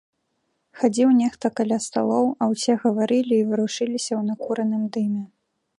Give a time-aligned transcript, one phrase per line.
[0.83, 5.23] Хадзіў нехта каля сталоў, а ўсе гаварылі і варушыліся ў накураным дыме.